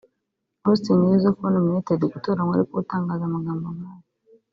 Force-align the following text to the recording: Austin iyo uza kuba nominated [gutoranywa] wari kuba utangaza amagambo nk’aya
Austin 0.67 0.97
iyo 1.01 1.11
uza 1.17 1.29
kuba 1.35 1.53
nominated 1.55 1.99
[gutoranywa] 2.13 2.47
wari 2.49 2.63
kuba 2.65 2.81
utangaza 2.83 3.23
amagambo 3.25 3.67
nk’aya 3.75 4.05